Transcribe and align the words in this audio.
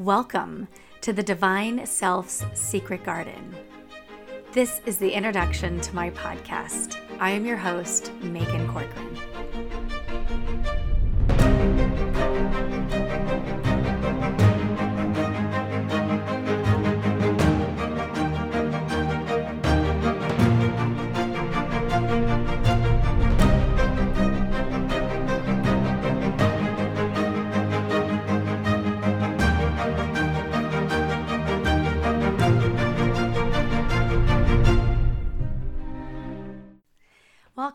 Welcome 0.00 0.66
to 1.02 1.12
the 1.12 1.22
Divine 1.22 1.86
Self's 1.86 2.44
Secret 2.52 3.04
Garden. 3.04 3.54
This 4.52 4.80
is 4.86 4.98
the 4.98 5.12
introduction 5.12 5.80
to 5.82 5.94
my 5.94 6.10
podcast. 6.10 6.96
I 7.20 7.30
am 7.30 7.46
your 7.46 7.56
host, 7.56 8.10
Maegan 8.20 8.66
Corcoran. 8.66 9.16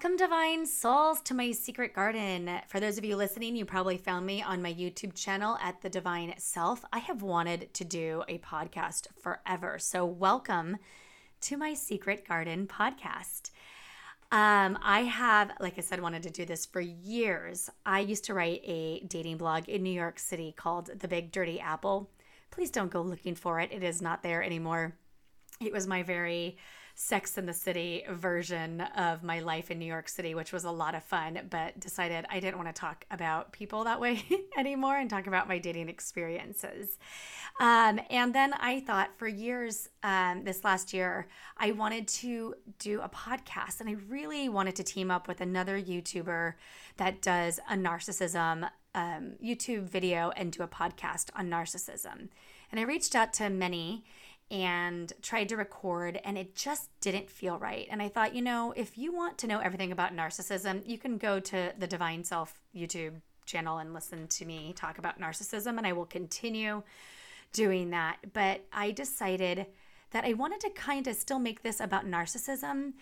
Welcome, 0.02 0.16
Divine 0.16 0.66
Souls, 0.66 1.20
to 1.24 1.34
my 1.34 1.52
secret 1.52 1.94
garden. 1.94 2.50
For 2.70 2.80
those 2.80 2.98
of 2.98 3.04
you 3.04 3.18
listening, 3.18 3.58
you 3.58 3.66
probably 3.66 3.98
found 3.98 4.26
me 4.26 4.42
on 4.42 4.62
my 4.62 4.74
YouTube 4.74 5.14
channel 5.14 5.58
at 5.62 5.82
The 5.82 5.90
Divine 5.90 6.36
Self. 6.38 6.86
I 6.94 7.00
have 7.00 7.22
wanted 7.22 7.74
to 7.74 7.84
do 7.84 8.24
a 8.30 8.38
podcast 8.38 9.08
forever. 9.22 9.78
So, 9.78 10.06
welcome 10.06 10.78
to 11.42 11.58
my 11.58 11.74
secret 11.74 12.26
garden 12.26 12.66
podcast. 12.66 13.52
Um, 14.32 14.80
I 14.82 15.02
have, 15.02 15.52
like 15.60 15.78
I 15.78 15.82
said, 15.82 16.02
wanted 16.02 16.24
to 16.24 16.30
do 16.30 16.46
this 16.46 16.66
for 16.66 16.80
years. 16.80 17.70
I 17.86 18.00
used 18.00 18.24
to 18.26 18.34
write 18.34 18.62
a 18.64 19.02
dating 19.02 19.36
blog 19.36 19.68
in 19.68 19.84
New 19.84 19.92
York 19.92 20.18
City 20.18 20.54
called 20.56 20.92
The 20.98 21.10
Big 21.10 21.34
Dirty 21.34 21.60
Apple. 21.60 22.10
Please 22.52 22.72
don't 22.72 22.90
go 22.90 23.02
looking 23.02 23.36
for 23.36 23.60
it, 23.60 23.74
it 23.74 23.84
is 23.84 24.02
not 24.02 24.24
there 24.24 24.42
anymore. 24.42 24.96
It 25.60 25.74
was 25.74 25.88
my 25.88 26.04
very 26.04 26.56
Sex 27.02 27.38
in 27.38 27.46
the 27.46 27.54
City 27.54 28.04
version 28.10 28.82
of 28.82 29.24
my 29.24 29.40
life 29.40 29.72
in 29.72 29.80
New 29.80 29.86
York 29.86 30.10
City, 30.10 30.36
which 30.36 30.52
was 30.52 30.66
a 30.66 30.70
lot 30.70 30.96
of 30.96 31.04
fun, 31.06 31.40
but 31.50 31.80
decided 31.80 32.26
I 32.30 32.42
didn't 32.42 32.58
want 32.58 32.68
to 32.68 32.78
talk 32.78 33.06
about 33.10 33.54
people 33.54 33.86
that 33.86 34.02
way 34.02 34.22
anymore 34.58 34.98
and 34.98 35.10
talk 35.10 35.26
about 35.26 35.48
my 35.48 35.60
dating 35.60 35.88
experiences. 35.88 36.98
Um, 37.62 38.02
and 38.10 38.36
then 38.36 38.52
I 38.52 38.82
thought 38.82 39.12
for 39.16 39.30
years, 39.30 39.88
um, 40.04 40.44
this 40.44 40.66
last 40.66 40.94
year, 40.94 41.30
I 41.56 41.72
wanted 41.72 42.06
to 42.10 42.56
do 42.80 43.00
a 43.00 43.08
podcast 43.08 43.80
and 43.80 43.88
I 43.88 43.96
really 44.10 44.50
wanted 44.50 44.76
to 44.76 44.84
team 44.84 45.10
up 45.10 45.30
with 45.30 45.40
another 45.40 45.82
YouTuber 45.82 46.56
that 46.98 47.22
does 47.22 47.62
a 47.70 47.76
narcissism 47.76 48.70
um, 48.94 49.36
YouTube 49.42 49.84
video 49.84 50.32
and 50.36 50.52
do 50.52 50.64
a 50.64 50.68
podcast 50.68 51.30
on 51.34 51.50
narcissism. 51.50 52.28
And 52.72 52.80
I 52.80 52.84
reached 52.84 53.16
out 53.16 53.32
to 53.36 53.50
many 53.50 54.04
and 54.52 55.14
tried 55.22 55.50
to 55.50 55.58
record 55.58 56.20
and 56.24 56.38
it 56.38 56.56
just 56.56 56.90
didn't 57.02 57.30
feel 57.30 57.60
right. 57.60 57.88
And 57.92 58.02
I 58.02 58.10
thought, 58.10 58.34
you 58.34 58.42
know, 58.42 58.74
if 58.76 58.98
you 58.98 59.14
want 59.14 59.38
to 59.40 59.48
know 59.48 59.60
everything 59.60 59.92
about 59.92 60.16
narcissism, 60.16 60.82
you 60.88 60.98
can 60.98 61.18
go 61.18 61.40
to 61.40 61.72
the 61.78 61.88
Divine 61.88 62.24
Self 62.24 62.60
YouTube 62.76 63.22
channel 63.46 63.80
and 63.80 63.94
listen 63.94 64.28
to 64.28 64.46
me 64.46 64.74
talk 64.76 64.98
about 64.98 65.20
narcissism 65.20 65.78
and 65.78 65.86
I 65.86 65.94
will 65.94 66.06
continue 66.06 66.84
doing 67.54 67.92
that. 67.92 68.18
But 68.34 68.66
I 68.72 68.92
decided 68.92 69.68
that 70.12 70.26
I 70.26 70.34
wanted 70.34 70.62
to 70.62 70.70
kind 70.72 71.08
of 71.08 71.16
still 71.16 71.40
make 71.40 71.62
this 71.62 71.80
about 71.80 72.06
narcissism, 72.06 72.94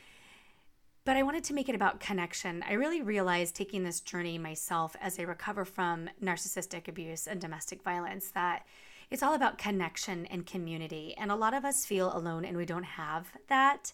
but 1.05 1.15
I 1.15 1.23
wanted 1.23 1.45
to 1.45 1.53
make 1.53 1.69
it 1.69 1.75
about 1.75 2.01
connection. 2.01 2.63
I 2.67 2.73
really 2.73 3.01
realized 3.01 3.55
taking 3.55 3.83
this 3.83 4.01
journey 4.01 4.37
myself 4.37 4.95
as 4.99 5.17
I 5.17 5.23
recover 5.23 5.63
from 5.63 6.09
narcissistic 6.21 6.89
abuse 6.89 7.27
and 7.27 7.39
domestic 7.39 7.81
violence 7.83 8.29
that 8.31 8.65
it's 9.09 9.23
all 9.23 9.33
about 9.33 9.57
connection 9.57 10.25
and 10.27 10.45
community. 10.45 11.15
And 11.17 11.31
a 11.31 11.35
lot 11.35 11.53
of 11.53 11.65
us 11.65 11.85
feel 11.85 12.15
alone 12.15 12.45
and 12.45 12.57
we 12.57 12.65
don't 12.65 12.83
have 12.83 13.27
that. 13.47 13.93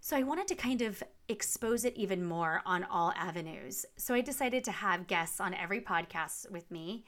So 0.00 0.16
I 0.16 0.22
wanted 0.22 0.46
to 0.48 0.54
kind 0.54 0.82
of 0.82 1.02
expose 1.28 1.84
it 1.84 1.96
even 1.96 2.24
more 2.24 2.62
on 2.64 2.84
all 2.84 3.12
avenues. 3.16 3.84
So 3.96 4.14
I 4.14 4.20
decided 4.20 4.64
to 4.64 4.70
have 4.70 5.08
guests 5.08 5.40
on 5.40 5.54
every 5.54 5.80
podcast 5.80 6.50
with 6.50 6.70
me. 6.70 7.04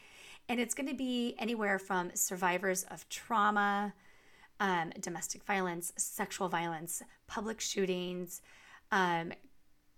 And 0.48 0.58
it's 0.58 0.74
going 0.74 0.88
to 0.88 0.96
be 0.96 1.36
anywhere 1.38 1.78
from 1.78 2.10
survivors 2.14 2.82
of 2.90 3.08
trauma, 3.08 3.94
um, 4.58 4.92
domestic 5.00 5.44
violence, 5.44 5.92
sexual 5.96 6.48
violence, 6.48 7.02
public 7.28 7.60
shootings, 7.60 8.42
um, 8.90 9.32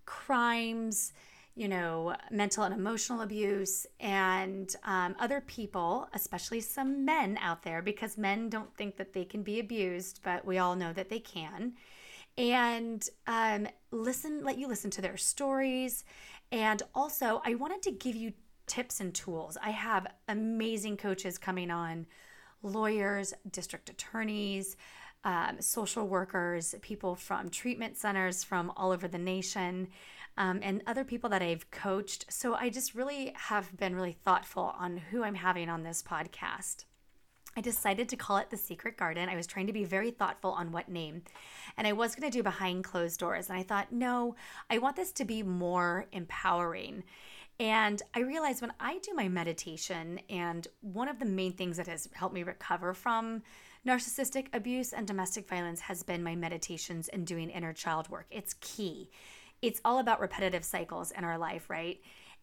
crimes, 0.04 1.14
you 1.54 1.68
know, 1.68 2.16
mental 2.30 2.64
and 2.64 2.74
emotional 2.74 3.20
abuse, 3.20 3.86
and 4.00 4.74
um, 4.84 5.14
other 5.18 5.40
people, 5.42 6.08
especially 6.14 6.60
some 6.60 7.04
men 7.04 7.38
out 7.42 7.62
there, 7.62 7.82
because 7.82 8.16
men 8.16 8.48
don't 8.48 8.74
think 8.76 8.96
that 8.96 9.12
they 9.12 9.24
can 9.24 9.42
be 9.42 9.60
abused, 9.60 10.20
but 10.22 10.44
we 10.46 10.58
all 10.58 10.74
know 10.74 10.92
that 10.92 11.10
they 11.10 11.20
can. 11.20 11.74
And 12.38 13.06
um, 13.26 13.68
listen, 13.90 14.42
let 14.42 14.58
you 14.58 14.66
listen 14.66 14.90
to 14.92 15.02
their 15.02 15.18
stories. 15.18 16.04
And 16.50 16.82
also, 16.94 17.42
I 17.44 17.54
wanted 17.54 17.82
to 17.82 17.92
give 17.92 18.16
you 18.16 18.32
tips 18.66 19.00
and 19.00 19.14
tools. 19.14 19.58
I 19.62 19.70
have 19.70 20.06
amazing 20.28 20.96
coaches 20.96 21.36
coming 21.36 21.70
on 21.70 22.06
lawyers, 22.62 23.34
district 23.50 23.90
attorneys, 23.90 24.76
um, 25.24 25.60
social 25.60 26.06
workers, 26.06 26.74
people 26.82 27.14
from 27.14 27.48
treatment 27.48 27.96
centers 27.96 28.42
from 28.42 28.72
all 28.76 28.90
over 28.90 29.08
the 29.08 29.18
nation 29.18 29.88
um, 30.36 30.60
and 30.62 30.82
other 30.86 31.04
people 31.04 31.30
that 31.30 31.42
I've 31.42 31.70
coached. 31.70 32.26
So 32.30 32.54
I 32.54 32.70
just 32.70 32.94
really 32.94 33.32
have 33.36 33.76
been 33.76 33.94
really 33.94 34.16
thoughtful 34.24 34.74
on 34.78 34.96
who 34.96 35.22
I'm 35.22 35.34
having 35.34 35.68
on 35.68 35.82
this 35.82 36.02
podcast. 36.02 36.84
I 37.54 37.60
decided 37.60 38.08
to 38.08 38.16
call 38.16 38.38
it 38.38 38.48
The 38.48 38.56
Secret 38.56 38.96
Garden. 38.96 39.28
I 39.28 39.36
was 39.36 39.46
trying 39.46 39.66
to 39.66 39.74
be 39.74 39.84
very 39.84 40.10
thoughtful 40.10 40.52
on 40.52 40.72
what 40.72 40.88
name. 40.88 41.22
And 41.76 41.86
I 41.86 41.92
was 41.92 42.14
going 42.14 42.30
to 42.30 42.36
do 42.36 42.42
behind 42.42 42.84
closed 42.84 43.20
doors. 43.20 43.50
And 43.50 43.58
I 43.58 43.62
thought, 43.62 43.92
no, 43.92 44.36
I 44.70 44.78
want 44.78 44.96
this 44.96 45.12
to 45.12 45.26
be 45.26 45.42
more 45.42 46.06
empowering. 46.12 47.04
And 47.60 48.00
I 48.14 48.20
realized 48.20 48.62
when 48.62 48.72
I 48.80 48.98
do 48.98 49.12
my 49.14 49.28
meditation, 49.28 50.18
and 50.30 50.66
one 50.80 51.08
of 51.08 51.18
the 51.18 51.26
main 51.26 51.52
things 51.52 51.76
that 51.76 51.86
has 51.86 52.08
helped 52.14 52.34
me 52.34 52.42
recover 52.42 52.94
from 52.94 53.42
narcissistic 53.86 54.46
abuse 54.52 54.92
and 54.92 55.06
domestic 55.06 55.48
violence 55.48 55.80
has 55.80 56.02
been 56.02 56.22
my 56.22 56.36
meditations 56.36 57.08
and 57.08 57.26
doing 57.26 57.50
inner 57.50 57.72
child 57.72 58.08
work. 58.08 58.26
It's 58.30 58.54
key 58.60 59.10
it's 59.62 59.80
all 59.84 60.00
about 60.00 60.20
repetitive 60.20 60.64
cycles 60.64 61.12
in 61.12 61.22
our 61.22 61.38
life, 61.38 61.70
right? 61.70 62.00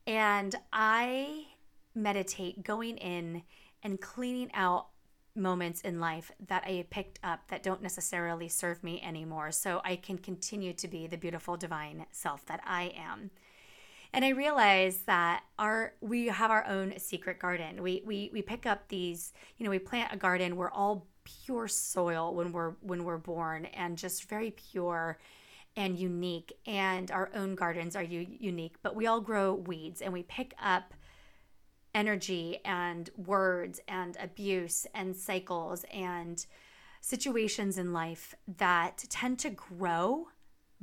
And 0.07 0.55
I 0.71 1.47
meditate 1.93 2.63
going 2.63 2.97
in 2.97 3.43
and 3.83 3.99
cleaning 3.99 4.49
out 4.53 4.87
moments 5.35 5.81
in 5.81 5.99
life 5.99 6.31
that 6.47 6.63
I 6.65 6.85
picked 6.89 7.19
up 7.23 7.47
that 7.49 7.61
don't 7.61 7.83
necessarily 7.83 8.47
serve 8.47 8.83
me 8.83 9.01
anymore 9.01 9.51
so 9.51 9.81
I 9.83 9.97
can 9.97 10.17
continue 10.17 10.73
to 10.73 10.87
be 10.87 11.07
the 11.07 11.17
beautiful 11.17 11.57
divine 11.57 12.05
self 12.11 12.45
that 12.45 12.61
I 12.65 12.93
am. 12.97 13.31
And 14.11 14.25
I 14.25 14.29
realize 14.29 15.01
that 15.01 15.43
our 15.59 15.93
we 16.01 16.27
have 16.27 16.49
our 16.49 16.65
own 16.65 16.97
secret 16.97 17.39
garden. 17.39 17.83
We 17.83 18.01
we 18.05 18.29
we 18.33 18.41
pick 18.41 18.65
up 18.65 18.87
these, 18.87 19.33
you 19.57 19.63
know, 19.63 19.69
we 19.69 19.79
plant 19.79 20.13
a 20.13 20.17
garden, 20.17 20.55
we're 20.55 20.71
all 20.71 21.07
pure 21.45 21.67
soil 21.67 22.33
when 22.33 22.51
we're 22.51 22.71
when 22.81 23.03
we're 23.03 23.17
born 23.17 23.65
and 23.65 23.97
just 23.97 24.27
very 24.27 24.51
pure 24.51 25.19
and 25.75 25.97
unique, 25.97 26.53
and 26.65 27.11
our 27.11 27.29
own 27.35 27.55
gardens 27.55 27.95
are 27.95 28.03
u- 28.03 28.27
unique, 28.39 28.75
but 28.81 28.95
we 28.95 29.05
all 29.05 29.21
grow 29.21 29.53
weeds 29.53 30.01
and 30.01 30.11
we 30.11 30.23
pick 30.23 30.53
up 30.61 30.93
energy 31.93 32.59
and 32.65 33.09
words 33.17 33.79
and 33.87 34.17
abuse 34.19 34.85
and 34.93 35.15
cycles 35.15 35.85
and 35.91 36.45
situations 37.01 37.77
in 37.77 37.93
life 37.93 38.35
that 38.57 39.05
tend 39.09 39.39
to 39.39 39.49
grow 39.49 40.27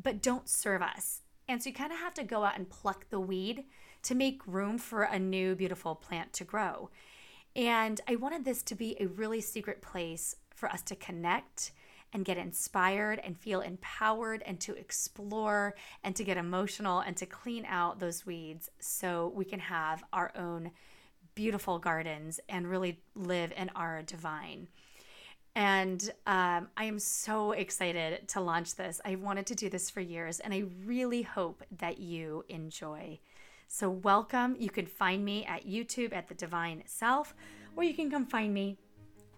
but 0.01 0.23
don't 0.23 0.49
serve 0.49 0.83
us. 0.83 1.23
And 1.49 1.63
so 1.63 1.69
you 1.71 1.75
kind 1.75 1.93
of 1.93 1.99
have 1.99 2.15
to 2.15 2.25
go 2.25 2.45
out 2.45 2.57
and 2.57 2.69
pluck 2.69 3.09
the 3.11 3.21
weed 3.21 3.65
to 4.03 4.15
make 4.15 4.47
room 4.47 4.79
for 4.79 5.03
a 5.03 5.19
new 5.19 5.55
beautiful 5.55 5.95
plant 5.95 6.33
to 6.35 6.45
grow. 6.45 6.91
And 7.55 8.01
I 8.09 8.17
wanted 8.17 8.45
this 8.45 8.63
to 8.65 8.75
be 8.75 8.97
a 9.01 9.07
really 9.07 9.41
secret 9.41 9.81
place 9.81 10.37
for 10.55 10.69
us 10.69 10.83
to 10.83 10.97
connect 10.97 11.73
and 12.13 12.25
get 12.25 12.37
inspired 12.37 13.21
and 13.23 13.37
feel 13.37 13.61
empowered 13.61 14.43
and 14.47 14.61
to 14.61 14.75
explore 14.75 15.75
and 16.05 16.15
to 16.17 16.25
get 16.25 16.37
emotional 16.37 17.01
and 17.01 17.17
to 17.17 17.27
clean 17.27 17.65
out 17.67 17.99
those 17.99 18.25
weeds 18.25 18.71
so 18.79 19.33
we 19.35 19.45
can 19.45 19.61
have 19.61 20.05
our 20.13 20.33
own 20.37 20.71
beautiful 21.35 21.79
gardens 21.79 22.41
and 22.49 22.71
really 22.71 23.01
live 23.15 23.53
in 23.57 23.69
our 23.71 24.03
divine. 24.03 24.69
And 25.57 26.13
um, 26.27 26.69
I 26.77 26.85
am 26.85 26.99
so 26.99 27.53
excited 27.53 28.29
to 28.29 28.43
launch 28.43 28.75
this. 28.75 29.01
I've 29.07 29.23
wanted 29.23 29.47
to 29.47 29.55
do 29.55 29.71
this 29.71 29.89
for 29.89 30.03
years, 30.03 30.39
and 30.39 30.53
I 30.53 30.65
really 30.85 31.23
hope 31.23 31.63
that 31.79 31.99
you 31.99 32.45
enjoy. 32.51 33.21
So, 33.67 33.89
welcome. 33.89 34.55
You 34.59 34.69
can 34.69 34.85
find 34.85 35.25
me 35.25 35.47
at 35.47 35.67
YouTube 35.67 36.15
at 36.15 36.29
The 36.29 36.35
Divine 36.35 36.83
Self, 36.85 37.35
or 37.75 37.85
you 37.85 37.95
can 37.95 38.11
come 38.11 38.27
find 38.27 38.53
me 38.53 38.77